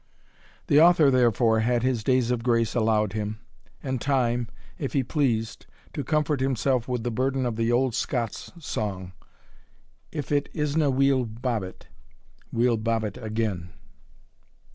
[0.65, 3.37] The author, therefore, had his days of grace allowed him,
[3.83, 4.47] and time,
[4.79, 9.11] if he pleased, to comfort himself with the burden of the old Scots song,
[10.11, 11.85] "If it isna weel bobbit.
[12.51, 13.73] We'll bob it again."